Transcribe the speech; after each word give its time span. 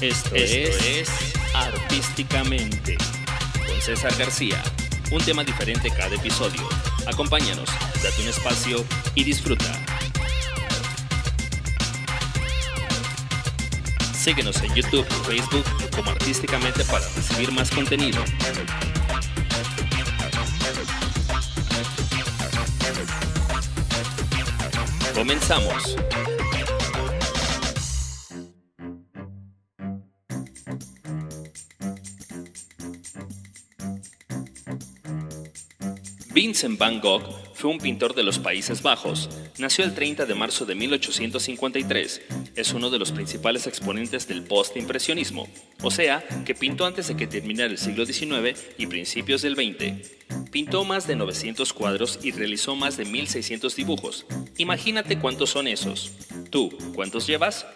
Esto, 0.00 0.32
es, 0.36 1.08
Artísticamente 1.54 2.96
con 3.66 3.80
César 3.80 4.14
García. 4.16 4.62
Un 5.10 5.20
tema 5.24 5.42
diferente 5.42 5.90
cada 5.90 6.14
episodio. 6.14 6.68
Acompáñanos, 7.06 7.68
date 8.00 8.22
un 8.22 8.28
espacio 8.28 8.84
y 9.16 9.24
disfruta. 9.24 9.64
Síguenos 14.14 14.62
en 14.62 14.72
YouTube 14.72 15.06
y 15.10 15.26
Facebook 15.26 15.64
como 15.96 16.12
Artísticamente 16.12 16.84
para 16.84 17.04
recibir 17.16 17.50
más 17.50 17.68
contenido. 17.68 18.22
Comenzamos. 25.12 25.96
Vincent 36.30 36.78
van 36.78 37.00
Gogh 37.00 37.22
fue 37.54 37.70
un 37.70 37.78
pintor 37.78 38.14
de 38.14 38.22
los 38.22 38.38
Países 38.38 38.82
Bajos. 38.82 39.30
Nació 39.56 39.84
el 39.84 39.94
30 39.94 40.26
de 40.26 40.34
marzo 40.34 40.66
de 40.66 40.74
1853. 40.74 42.20
Es 42.54 42.72
uno 42.74 42.90
de 42.90 42.98
los 42.98 43.12
principales 43.12 43.66
exponentes 43.66 44.28
del 44.28 44.44
postimpresionismo, 44.44 45.48
o 45.82 45.90
sea, 45.90 46.22
que 46.44 46.54
pintó 46.54 46.84
antes 46.84 47.08
de 47.08 47.16
que 47.16 47.26
terminara 47.26 47.70
el 47.70 47.78
siglo 47.78 48.04
XIX 48.04 48.60
y 48.76 48.86
principios 48.86 49.40
del 49.40 49.54
XX. 49.54 50.50
Pintó 50.50 50.84
más 50.84 51.06
de 51.06 51.16
900 51.16 51.72
cuadros 51.72 52.20
y 52.22 52.32
realizó 52.32 52.76
más 52.76 52.98
de 52.98 53.06
1600 53.06 53.74
dibujos. 53.74 54.26
Imagínate 54.58 55.18
cuántos 55.18 55.50
son 55.50 55.66
esos. 55.66 56.12
¿Tú 56.50 56.76
cuántos 56.94 57.26
llevas? 57.26 57.66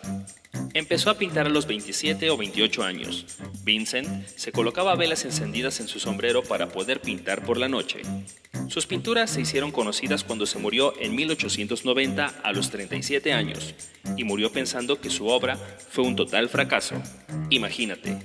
Empezó 0.75 1.11
a 1.11 1.19
pintar 1.19 1.47
a 1.47 1.51
los 1.51 1.67
27 1.67 2.31
o 2.31 2.37
28 2.37 2.83
años. 2.83 3.27
Vincent 3.65 4.27
se 4.29 4.53
colocaba 4.53 4.95
velas 4.95 5.25
encendidas 5.25 5.81
en 5.81 5.89
su 5.89 5.99
sombrero 5.99 6.43
para 6.43 6.69
poder 6.69 7.01
pintar 7.01 7.45
por 7.45 7.59
la 7.59 7.69
noche. 7.69 8.03
Sus 8.73 8.87
pinturas 8.87 9.29
se 9.29 9.43
hicieron 9.43 9.71
conocidas 9.71 10.25
cuando 10.25 10.47
se 10.47 10.59
murió 10.59 10.95
en 10.99 11.15
1890 11.15 12.41
a 12.43 12.53
los 12.53 12.71
37 12.71 13.31
años 13.35 13.75
y 14.17 14.25
murió 14.25 14.51
pensando 14.51 14.99
que 14.99 15.11
su 15.11 15.27
obra 15.27 15.59
fue 15.91 16.05
un 16.05 16.17
total 16.17 16.49
fracaso. 16.49 16.95
Imagínate. 17.51 18.17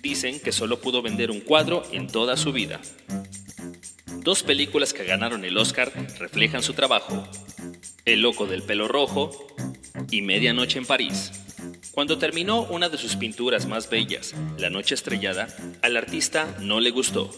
Dicen 0.00 0.40
que 0.40 0.50
solo 0.50 0.80
pudo 0.80 1.02
vender 1.02 1.30
un 1.30 1.40
cuadro 1.40 1.82
en 1.92 2.06
toda 2.06 2.38
su 2.38 2.54
vida. 2.54 2.80
Dos 4.20 4.42
películas 4.42 4.94
que 4.94 5.04
ganaron 5.04 5.44
el 5.44 5.58
Oscar 5.58 5.92
reflejan 6.18 6.62
su 6.62 6.72
trabajo. 6.72 7.28
El 8.06 8.22
loco 8.22 8.46
del 8.46 8.62
pelo 8.62 8.88
rojo 8.88 9.46
y 10.10 10.22
Medianoche 10.22 10.78
en 10.78 10.86
París. 10.86 11.32
Cuando 11.92 12.16
terminó 12.16 12.62
una 12.62 12.88
de 12.88 12.96
sus 12.96 13.16
pinturas 13.16 13.66
más 13.66 13.90
bellas, 13.90 14.34
La 14.56 14.70
Noche 14.70 14.94
Estrellada, 14.94 15.48
al 15.82 15.98
artista 15.98 16.56
no 16.60 16.80
le 16.80 16.92
gustó. 16.92 17.30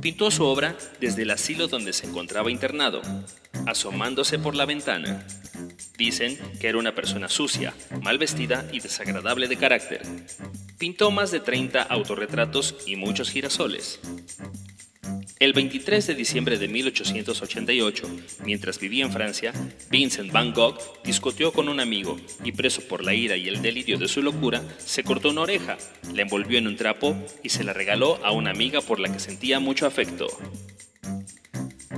Pintó 0.00 0.30
su 0.30 0.44
obra 0.44 0.76
desde 1.00 1.22
el 1.22 1.30
asilo 1.30 1.68
donde 1.68 1.92
se 1.92 2.06
encontraba 2.06 2.50
internado, 2.50 3.02
asomándose 3.66 4.38
por 4.38 4.54
la 4.54 4.66
ventana. 4.66 5.26
Dicen 5.96 6.38
que 6.60 6.68
era 6.68 6.78
una 6.78 6.94
persona 6.94 7.28
sucia, 7.28 7.74
mal 8.00 8.18
vestida 8.18 8.66
y 8.72 8.80
desagradable 8.80 9.48
de 9.48 9.56
carácter. 9.56 10.02
Pintó 10.78 11.10
más 11.10 11.30
de 11.30 11.40
30 11.40 11.82
autorretratos 11.82 12.76
y 12.86 12.96
muchos 12.96 13.30
girasoles. 13.30 14.00
El 15.42 15.54
23 15.54 16.06
de 16.06 16.14
diciembre 16.14 16.56
de 16.56 16.68
1888, 16.68 18.08
mientras 18.44 18.78
vivía 18.78 19.04
en 19.04 19.10
Francia, 19.10 19.52
Vincent 19.90 20.30
van 20.30 20.52
Gogh 20.52 20.78
discutió 21.02 21.52
con 21.52 21.68
un 21.68 21.80
amigo 21.80 22.16
y 22.44 22.52
preso 22.52 22.80
por 22.82 23.02
la 23.02 23.12
ira 23.12 23.36
y 23.36 23.48
el 23.48 23.60
delirio 23.60 23.98
de 23.98 24.06
su 24.06 24.22
locura, 24.22 24.62
se 24.78 25.02
cortó 25.02 25.30
una 25.30 25.40
oreja, 25.40 25.78
la 26.14 26.22
envolvió 26.22 26.58
en 26.58 26.68
un 26.68 26.76
trapo 26.76 27.16
y 27.42 27.48
se 27.48 27.64
la 27.64 27.72
regaló 27.72 28.24
a 28.24 28.30
una 28.30 28.50
amiga 28.50 28.82
por 28.82 29.00
la 29.00 29.12
que 29.12 29.18
sentía 29.18 29.58
mucho 29.58 29.84
afecto. 29.84 30.28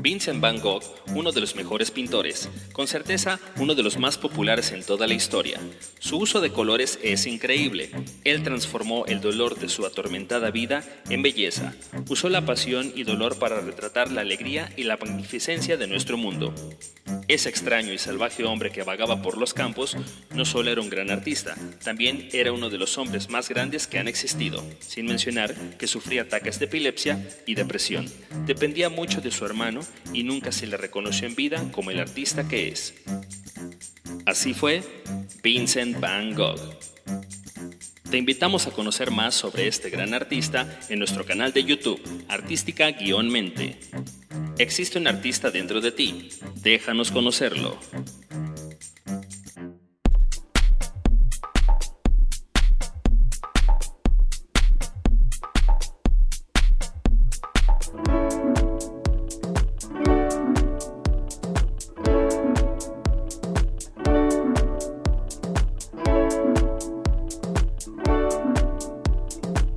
Vincent 0.00 0.40
van 0.40 0.60
Gogh, 0.60 0.82
uno 1.14 1.30
de 1.30 1.42
los 1.42 1.54
mejores 1.54 1.90
pintores, 1.90 2.48
con 2.72 2.88
certeza 2.88 3.38
uno 3.58 3.74
de 3.74 3.82
los 3.82 3.98
más 3.98 4.16
populares 4.16 4.72
en 4.72 4.82
toda 4.84 5.06
la 5.06 5.12
historia. 5.12 5.60
Su 6.04 6.18
uso 6.18 6.42
de 6.42 6.50
colores 6.50 6.98
es 7.02 7.24
increíble. 7.24 7.88
Él 8.24 8.42
transformó 8.42 9.06
el 9.06 9.22
dolor 9.22 9.58
de 9.58 9.70
su 9.70 9.86
atormentada 9.86 10.50
vida 10.50 10.84
en 11.08 11.22
belleza. 11.22 11.72
Usó 12.10 12.28
la 12.28 12.44
pasión 12.44 12.92
y 12.94 13.04
dolor 13.04 13.38
para 13.38 13.62
retratar 13.62 14.12
la 14.12 14.20
alegría 14.20 14.70
y 14.76 14.82
la 14.82 14.98
magnificencia 14.98 15.78
de 15.78 15.86
nuestro 15.86 16.18
mundo. 16.18 16.54
Ese 17.26 17.48
extraño 17.48 17.90
y 17.90 17.96
salvaje 17.96 18.44
hombre 18.44 18.70
que 18.70 18.82
vagaba 18.82 19.22
por 19.22 19.38
los 19.38 19.54
campos 19.54 19.96
no 20.34 20.44
solo 20.44 20.70
era 20.70 20.82
un 20.82 20.90
gran 20.90 21.10
artista, 21.10 21.56
también 21.82 22.28
era 22.34 22.52
uno 22.52 22.68
de 22.68 22.76
los 22.76 22.98
hombres 22.98 23.30
más 23.30 23.48
grandes 23.48 23.86
que 23.86 23.98
han 23.98 24.06
existido, 24.06 24.62
sin 24.80 25.06
mencionar 25.06 25.54
que 25.78 25.86
sufría 25.86 26.22
ataques 26.22 26.58
de 26.58 26.66
epilepsia 26.66 27.26
y 27.46 27.54
depresión. 27.54 28.12
Dependía 28.44 28.90
mucho 28.90 29.22
de 29.22 29.30
su 29.30 29.46
hermano 29.46 29.80
y 30.12 30.22
nunca 30.22 30.52
se 30.52 30.66
le 30.66 30.76
reconoció 30.76 31.26
en 31.26 31.34
vida 31.34 31.64
como 31.72 31.92
el 31.92 31.98
artista 31.98 32.46
que 32.46 32.68
es. 32.68 32.92
Así 34.26 34.54
fue 34.54 34.82
Vincent 35.44 36.00
Van 36.00 36.34
Gogh. 36.34 36.58
Te 38.10 38.16
invitamos 38.16 38.66
a 38.66 38.70
conocer 38.70 39.10
más 39.10 39.34
sobre 39.34 39.68
este 39.68 39.90
gran 39.90 40.14
artista 40.14 40.80
en 40.88 40.98
nuestro 40.98 41.26
canal 41.26 41.52
de 41.52 41.64
YouTube, 41.64 42.00
Artística-Mente. 42.28 43.78
Existe 44.56 44.98
un 44.98 45.06
artista 45.06 45.50
dentro 45.50 45.82
de 45.82 45.92
ti. 45.92 46.30
Déjanos 46.62 47.10
conocerlo. 47.10 47.78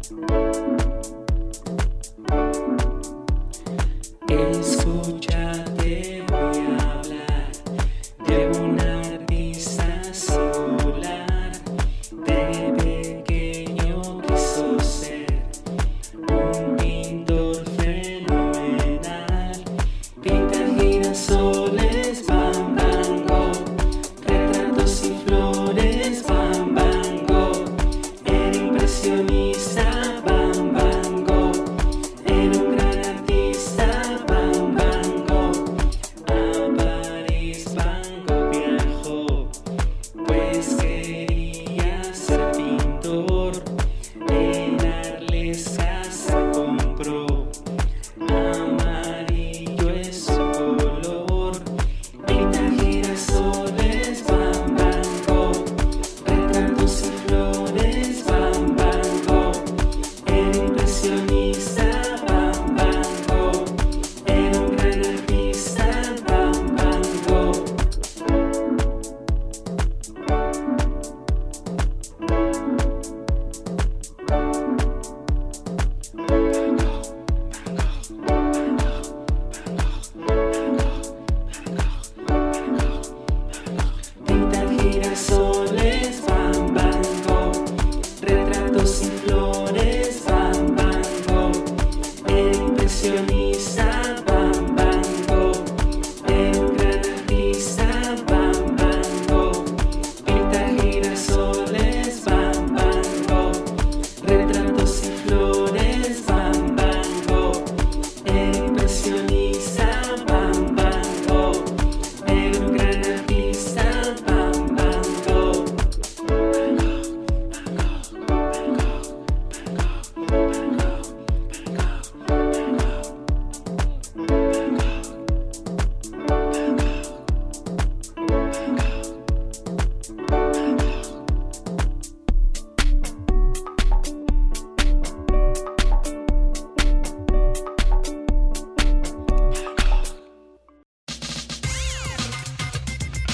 you 0.10 0.47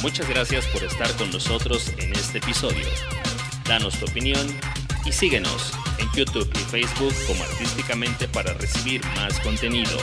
Muchas 0.04 0.28
gracias 0.28 0.66
por 0.66 0.84
estar 0.84 1.10
con 1.16 1.32
nosotros 1.32 1.94
en 1.98 2.12
este 2.12 2.40
episodio. 2.40 2.86
Danos 3.64 3.98
tu 3.98 4.04
opinión 4.04 4.46
y 5.06 5.14
síguenos 5.14 5.72
en 5.98 6.12
YouTube 6.12 6.52
y 6.54 6.60
Facebook 6.70 7.14
como 7.26 7.42
Artísticamente 7.42 8.28
para 8.28 8.54
recibir 8.54 9.02
más 9.16 9.40
contenido. 9.40 9.98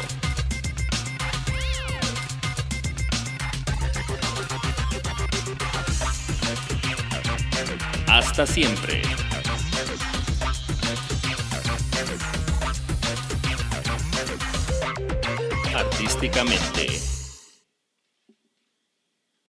Hasta 8.09 8.47
siempre. 8.47 9.03
Artísticamente. 15.77 17.20